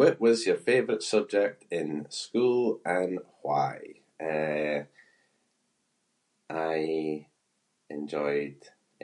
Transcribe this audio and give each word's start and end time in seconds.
What 0.00 0.16
was 0.26 0.46
your 0.46 0.56
favourite 0.68 1.02
subject 1.14 1.60
in 1.80 1.88
school 2.22 2.66
and 2.96 3.12
why? 3.48 3.74
Eh, 4.30 4.80
I 6.68 6.74
enjoyed 7.96 8.56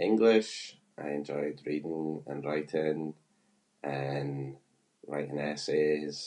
English. 0.08 0.52
I 0.96 1.06
enjoyed 1.18 1.56
reading 1.70 2.12
and 2.30 2.40
writing 2.50 3.02
and 3.96 4.32
writing 5.12 5.38
essays. 5.52 6.18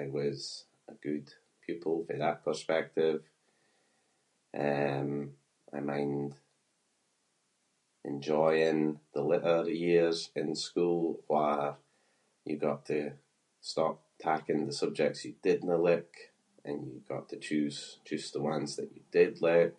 I 0.00 0.04
was 0.18 0.40
a 0.88 0.94
good 1.06 1.26
pupil 1.64 1.96
fae 2.06 2.18
that 2.24 2.44
perspective. 2.48 3.18
Um, 4.68 5.12
I 5.72 5.78
mind 5.90 6.30
enjoying 8.12 8.86
the 9.16 9.22
[inc] 9.22 9.68
years 9.86 10.18
in 10.40 10.48
school 10.66 11.02
where 11.32 11.66
you 12.48 12.54
got 12.68 12.80
to 12.92 13.02
stop 13.72 13.96
taking 14.26 14.60
the 14.66 14.72
subjects 14.82 15.20
you 15.24 15.32
didnae 15.46 15.78
like 15.90 16.16
and 16.66 16.78
you 16.92 16.98
got 17.12 17.24
to 17.30 17.36
choose 17.48 17.80
just 18.10 18.28
the 18.34 18.40
ones 18.52 18.70
that 18.76 18.90
you 18.94 19.02
did 19.18 19.34
like. 19.48 19.76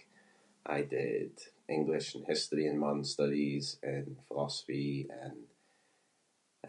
I 0.65 0.79
did 0.97 1.31
English 1.77 2.07
and 2.15 2.23
history 2.33 2.63
and 2.70 2.77
modern 2.83 3.03
studies 3.15 3.65
and 3.91 4.05
philosophy 4.27 4.95
and, 5.23 5.39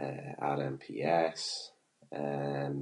eh, 0.03 0.31
RMPS. 0.55 1.43
Um, 2.21 2.77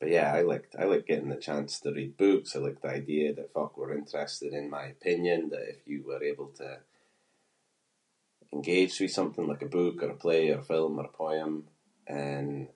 but 0.00 0.08
yeah, 0.16 0.30
I 0.32 0.40
liked- 0.50 0.74
I 0.74 0.84
like 0.92 1.06
getting 1.10 1.28
the 1.28 1.36
chance 1.48 1.70
to 1.80 1.92
read 1.98 2.16
books. 2.24 2.50
I 2.56 2.58
liked 2.64 2.82
the 2.84 2.88
idea 3.02 3.28
that 3.34 3.52
folk 3.56 3.74
were 3.80 3.96
interested 4.00 4.52
in 4.60 4.68
my 4.76 4.84
opinion- 4.94 5.48
that 5.52 5.68
if 5.74 5.80
you 5.92 5.98
were 6.08 6.22
able 6.32 6.50
to 6.60 6.68
engage 8.56 8.94
with 9.00 9.12
something 9.18 9.46
like 9.50 9.62
a 9.62 9.68
book 9.78 9.96
or 10.02 10.08
a 10.10 10.16
play 10.24 10.44
or 10.50 10.58
a 10.60 10.64
film 10.72 10.98
or 10.98 11.06
a 11.06 11.08
poem 11.22 11.56
and 12.18 12.68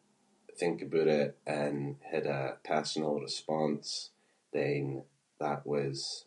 think 0.59 0.83
aboot 0.83 1.07
it 1.23 1.33
and 1.57 2.03
had 2.13 2.27
a 2.37 2.59
personal 2.73 3.21
response, 3.29 4.11
then 4.55 5.05
that 5.39 5.65
was 5.67 6.27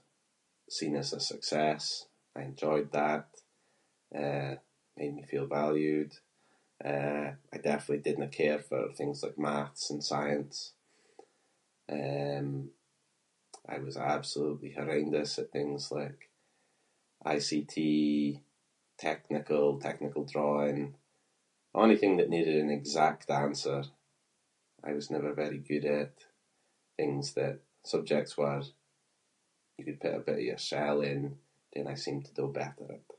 seen 0.78 0.96
as 0.96 1.14
a 1.14 1.20
success. 1.20 1.88
I 2.36 2.42
enjoyed 2.50 2.90
that. 2.94 3.28
Eh, 4.12 4.56
made 4.96 5.14
me 5.16 5.24
feel 5.24 5.46
valued. 5.46 6.14
Eh, 6.92 7.30
I 7.54 7.58
definitely 7.70 8.02
didnae 8.04 8.32
care 8.38 8.58
for 8.70 8.82
things 9.00 9.22
like 9.24 9.38
maths 9.48 9.86
and 9.92 10.04
science. 10.12 10.60
Um, 11.96 12.54
I 13.66 13.78
was 13.88 13.98
absolutely 13.98 14.72
horrendous 14.80 15.38
at 15.38 15.52
things 15.52 15.92
like 15.98 16.22
ICT, 17.34 18.42
technical- 19.06 19.78
technical 19.88 20.24
drawing, 20.34 20.86
onything 21.82 22.18
that 22.18 22.30
needed 22.36 22.56
an 22.64 22.72
exact 22.80 23.30
answer 23.30 23.84
I 24.86 24.92
was 24.98 25.10
never 25.16 25.30
very 25.42 25.60
good 25.72 25.86
at. 26.02 26.14
Things 26.98 27.28
that- 27.36 27.62
subjects 27.94 28.38
where 28.38 28.62
you 29.78 29.86
could 29.86 30.02
put 30.02 30.14
a 30.14 30.20
bit 30.28 30.40
of 30.40 30.44
yoursel 30.48 31.02
in. 31.12 31.24
Dem 31.74 31.88
I 31.88 31.96
seem 31.96 32.22
to 32.22 32.34
do 32.40 32.52
better 32.60 32.88
at. 32.98 33.18